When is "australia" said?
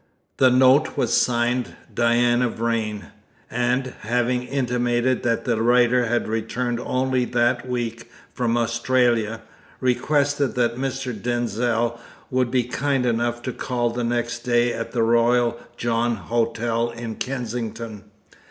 8.57-9.41